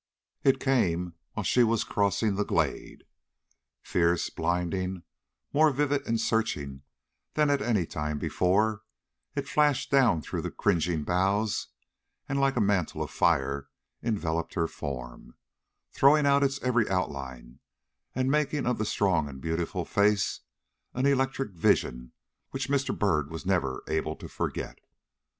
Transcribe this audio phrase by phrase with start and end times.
[0.43, 3.03] It came while she was crossing the glade.
[3.83, 5.03] Fierce, blinding,
[5.53, 6.81] more vivid and searching
[7.35, 8.81] than at any time before,
[9.35, 11.67] it flashed down through the cringing boughs,
[12.27, 13.69] and, like a mantle of fire,
[14.01, 15.35] enveloped her form,
[15.93, 17.59] throwing out its every outline,
[18.15, 20.39] and making of the strong and beautiful face
[20.95, 22.11] an electric vision
[22.49, 22.97] which Mr.
[22.97, 24.79] Byrd was never able to forget.